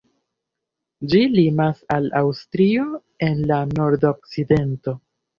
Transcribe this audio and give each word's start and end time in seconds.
Ĝi 1.09 1.17
limas 1.33 1.83
al 1.95 2.07
Aŭstrio 2.21 2.85
en 3.27 3.43
la 3.51 3.59
nordokcidento. 3.75 4.95